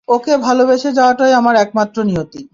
ওকে 0.07 0.33
ভালোবেসে 0.37 0.89
যাওয়াটাই 0.91 1.33
আমার 1.33 1.55
একমাত্র 1.55 1.97
নিয়তি! 2.03 2.41